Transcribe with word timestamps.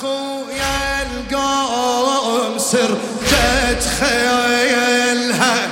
خويا 0.00 1.02
القوم 1.02 2.58
سرجت 2.58 3.82
خيلها 4.00 5.68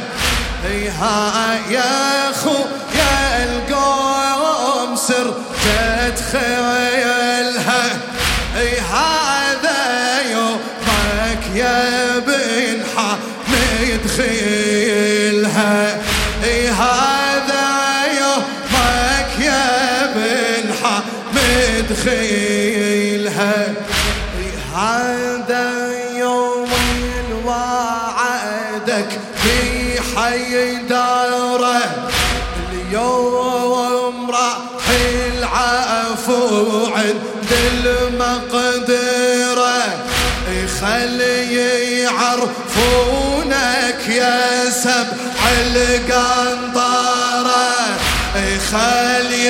ها 1.00 2.15
وعدك 28.96 29.12
في 29.42 29.58
حي 30.16 30.76
داره 30.76 31.82
اليوم 32.72 34.30
راح 34.30 34.56
العفو 35.38 36.86
عند 36.86 37.50
المقدرة. 37.74 39.78
خلي 40.80 41.40
يعرفونك 42.00 44.02
يا 44.08 44.70
سبع 44.70 45.42
القنطرة. 45.76 47.66
خلي 48.72 49.48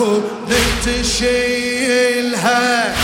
هالقاع 0.00 0.22
كنت 0.48 0.88
تشيلها 1.04 2.94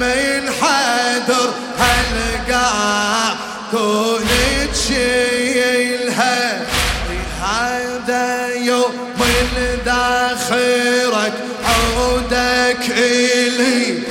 من 0.00 0.42
حدر 0.60 1.50
هالقاع 1.78 3.36
كنت 3.72 4.70
تشيلها 4.72 6.38
هذا 7.42 8.54
يوم 8.54 8.94
داخرك 9.86 11.34
عودك 11.64 12.84
إلي. 12.98 14.02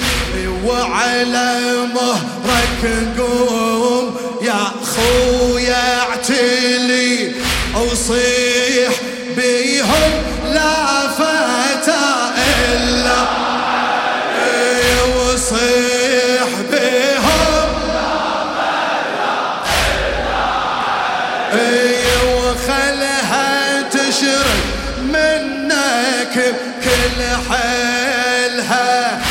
وعلى 0.66 1.50
مهرك 1.94 2.84
قوم 3.20 4.06
يا 4.42 4.64
خويا 4.84 6.00
اعتلي. 6.00 7.32
وصيح 7.76 8.94
بيهم 9.36 10.12
لا 10.54 11.08
فتى 11.18 11.43
كل 26.34 27.22
حيلها 27.50 29.22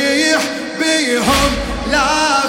وصيح 0.00 0.42
بيهم 0.80 1.52
لا 1.90 2.40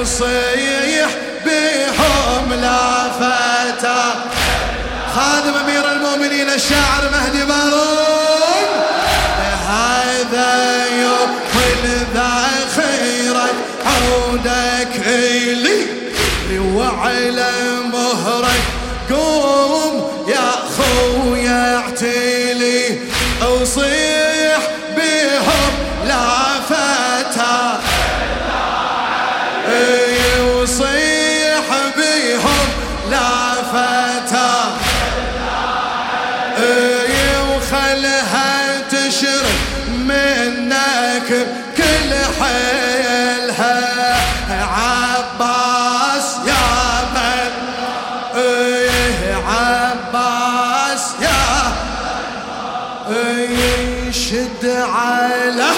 وصيح 0.00 1.08
بيهم 1.44 2.52
لا 2.60 3.10
فتى. 3.10 4.04
خادم 5.14 5.54
أمير 5.64 5.92
المؤمنين 5.92 6.50
الشاعر 6.50 7.10
مهدي 7.12 7.44
مارون 7.44 8.68
هذا 9.68 10.86
يوم 11.02 11.30
ذا 12.14 12.32
خيرك 12.76 13.54
عودك 13.86 15.06
إلي. 15.06 15.86
وعلى 16.74 17.50
مهرك 17.92 18.64
قوم 19.10 19.77
عباس 44.50 46.36
يا 46.46 47.04
من؟ 47.14 47.52
إيه 48.40 49.34
عباس 49.34 51.04
يا 51.20 51.72
إيه 53.10 54.10
شد 54.12 54.64
على 54.94 55.68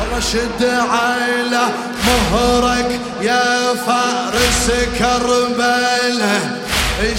والله 0.00 0.20
شد 0.32 0.64
على 0.64 1.62
مهرك 2.06 3.00
يا 3.20 3.74
فارس 3.86 4.70
كربلة. 4.98 6.40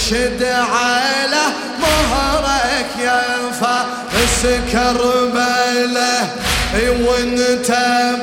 شد 0.10 0.44
على 0.44 1.44
مهرك 1.80 2.90
يا 3.00 3.24
فارس 3.62 4.42
كربلة. 4.72 6.30
وانت 6.76 7.72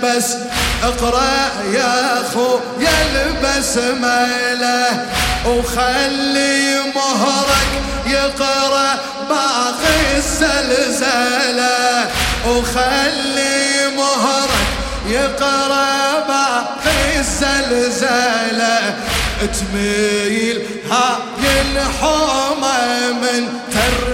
بس 0.02 0.34
اقرأ 0.82 1.50
يا 1.72 2.20
أخو 2.20 2.58
يا 2.80 2.90
البسملة 3.12 5.06
وخلي 5.46 6.80
مهرك 6.94 7.72
يقرأ 8.06 8.98
باقي 9.28 10.16
الزلزلة. 10.16 12.10
وخلي 12.48 13.88
مهرك 13.96 14.66
يقرأ 15.08 16.20
باقي 16.28 17.18
الزلزلة. 17.18 18.94
تميل 19.40 20.62
هاي 20.90 21.62
الحومة 21.62 23.12
من 23.12 23.48
ترتيلها 23.72 24.11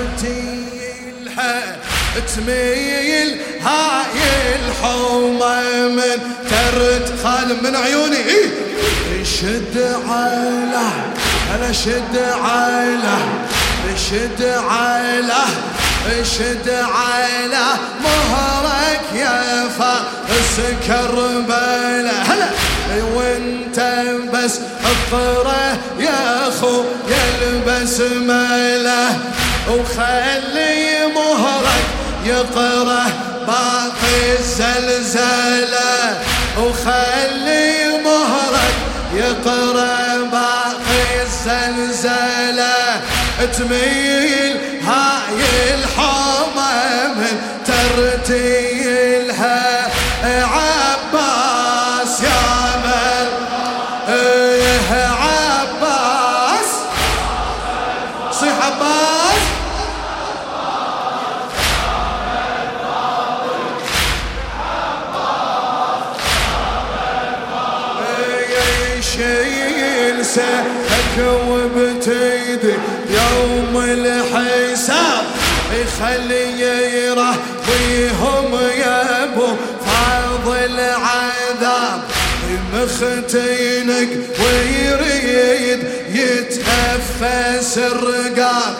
تميل 2.36 3.36
هاي 3.62 4.56
الحومة 4.56 5.88
من 5.88 6.18
ترت 6.50 7.12
خالم 7.24 7.58
من 7.64 7.76
عيوني. 7.76 8.16
إيه؟ 8.16 8.68
شد 9.24 9.78
عيله 10.08 10.90
أنا 11.54 11.72
شد 11.72 12.16
عيله 12.44 13.18
شد 14.10 14.42
عيله 14.42 15.44
شد 16.22 16.68
عيله 16.68 17.66
مهرك 18.04 19.00
يا 19.14 19.68
فارس 19.78 20.60
كربله 20.86 22.22
هلا! 22.22 22.48
وانت 23.14 23.80
بس 24.34 24.60
اقرا 24.84 25.78
يا 26.00 26.48
أخو 26.48 26.84
يا 27.08 27.48
البسمله 27.48 29.18
وخلي 29.68 31.06
مهرك 31.14 31.97
يقره 32.28 33.06
باقي 33.46 34.38
الزلزلة 34.38 35.94
وخلي 36.58 37.72
مهرك 38.04 38.76
يقره 39.14 40.16
باقي 40.32 41.22
الزلزلة. 41.22 42.76
تميل 43.58 44.56
هاي 44.86 45.40
الحومة 45.74 46.72
من 47.16 47.34
ترتيلها. 48.28 49.58
سيفك 70.34 71.16
وبتيدي 71.48 72.74
يوم 73.10 73.74
الحساب. 73.84 75.24
يخلي 75.72 76.44
يرهويهم 77.06 78.48
يا 78.78 79.24
أبو 79.24 79.48
فاضل 79.86 80.78
عذاب. 80.80 82.00
مختينك 82.74 84.08
ويريد 84.40 85.80
يتنفس 86.14 87.78
الرقاب. 87.78 88.74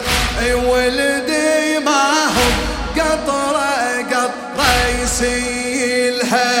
ولدي 0.67 1.79
ما 1.85 2.03
هو 2.35 2.49
قطره 2.97 4.01
قطره 4.11 4.71
يسيلها 5.03 6.51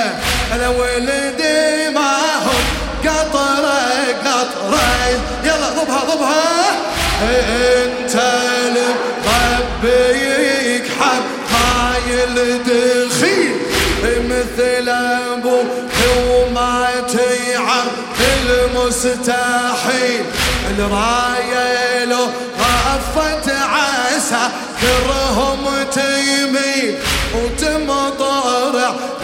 أنا 0.55 0.69
ولدي 0.69 1.28
انت 7.21 8.15
لربيك 9.83 10.83
حب 10.99 11.23
هاي 11.51 12.23
الدخيل 12.23 13.55
مثل 14.29 14.89
أبو 14.89 15.59
وما 16.29 16.87
تعرف 17.13 18.19
المستحيل 18.49 20.23
الراية 20.79 22.05
لو 22.05 22.25
غفت 22.59 23.47
عسى 23.49 24.45
كرهم 24.81 25.63
تيمين 25.93 26.91
وتمطر 27.35 28.75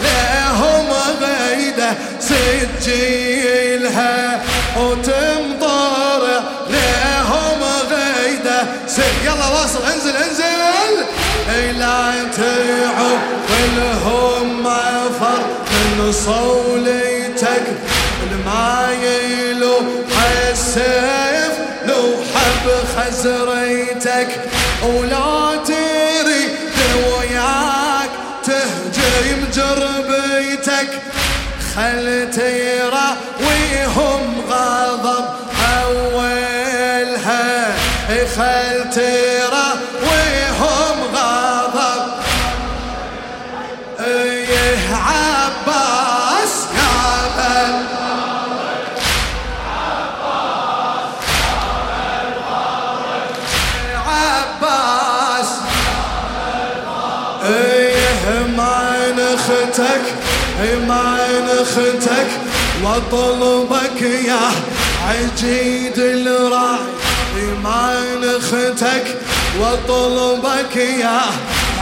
لهم 0.02 0.88
غيدة 1.20 1.90
سجيلها 2.86 4.16
وتمطر 4.76 5.25
صوليتك 16.26 17.62
المايل 18.22 19.62
السيف 20.50 21.52
لو 21.86 22.14
حب 22.34 22.64
خزريتك 22.96 24.28
ولا 24.82 25.56
تريد 25.66 26.50
وياك 26.96 28.10
تهجم 28.44 29.40
جربيتك 29.54 30.88
خل 31.76 32.30
تيرى 32.34 33.08
ويهم 33.40 34.22
غضب 34.50 35.24
أولها 35.82 37.74
خل 38.36 38.90
تيرى 38.94 39.68
ويهم 40.02 40.96
غضب. 41.14 42.02
إيه 44.00 44.94
عباس 44.94 46.05
ما 60.88 61.18
نختك 61.48 62.28
واطلبك 62.84 64.00
يا 64.02 64.50
عجيد 65.08 65.98
الرأي. 65.98 66.78
ما 67.64 68.04
نختك 68.22 69.06
واطلبك 69.60 70.76
يا 70.76 71.20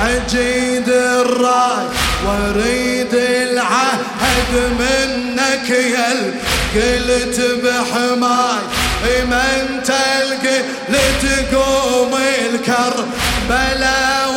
عجيد 0.01 0.89
الرأي. 0.89 1.87
وأريد 2.27 3.15
العهد 3.15 4.53
منك 4.79 5.71
يا 5.71 6.33
قلت 6.75 7.39
بحماي. 7.65 8.63
من 9.05 9.83
تلقي 9.85 10.59
لتقوم 10.89 12.15
الكربلا 12.15 14.27
وياي 14.27 14.34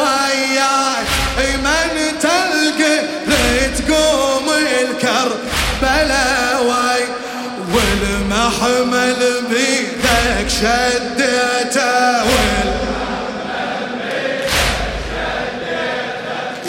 بيدك 10.49 12.23
وال 12.23 12.73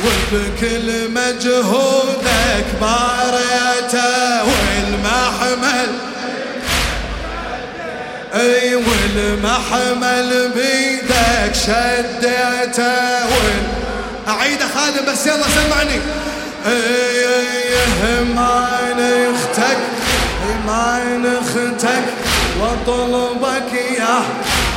وبكل 0.05 1.11
مجهودك 1.11 2.67
باريته 2.81 4.45
والمحمل. 4.45 5.91
أي 8.35 8.75
والمحمل 8.75 10.51
بيدك 10.55 11.55
شديته 11.55 13.27
أعيد 14.29 14.59
خالد 14.75 15.11
بس 15.11 15.27
يلا 15.27 15.45
سمعني. 15.49 16.01
أي 16.67 17.27
أي 17.27 18.25
ما 18.35 18.69
نختك 18.99 19.79
ما 20.67 21.19
نختك. 21.25 22.28
واطلبك 22.61 23.73
يا 23.99 24.23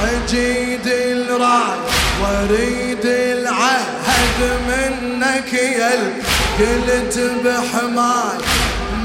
عجيد 0.04 0.88
الرأي 0.88 1.80
وأريد 2.22 3.06
العهد 3.06 4.40
منك 4.68 5.54
يا 5.54 5.92
قلت 6.60 7.20
بحماي. 7.46 8.38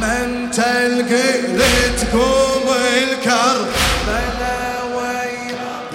من 0.00 0.50
تلقي 0.50 1.40
لتقوم 1.40 2.75
الكر 2.97 3.66
بلا 4.06 4.83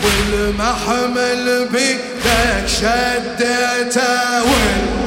والمحمل 0.04 1.68
بيدك 1.72 2.68
شدته 2.68 4.44
وال 4.44 5.02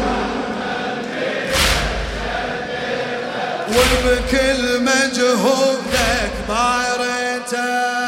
وبكل 6.25 6.31
مجهودك 6.31 6.33
بارته 6.49 8.04